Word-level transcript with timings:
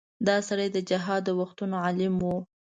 دا 0.27 0.35
سړی 0.47 0.67
د 0.71 0.77
جهاد 0.89 1.21
د 1.25 1.29
وختونو 1.39 1.75
عالم 1.83 2.13
و. 2.21 2.25